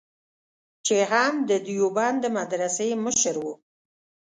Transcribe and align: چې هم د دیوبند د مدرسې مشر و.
چې 0.85 0.97
هم 1.11 1.33
د 1.49 1.51
دیوبند 1.65 2.17
د 2.21 2.25
مدرسې 2.37 2.89
مشر 3.05 3.35
و. 3.43 3.45